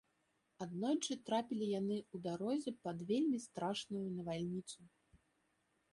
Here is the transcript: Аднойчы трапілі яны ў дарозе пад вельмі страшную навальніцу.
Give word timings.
Аднойчы 0.65 1.17
трапілі 1.27 1.67
яны 1.79 1.97
ў 2.13 2.15
дарозе 2.29 2.71
пад 2.89 2.97
вельмі 3.11 3.37
страшную 3.47 4.03
навальніцу. 4.19 4.79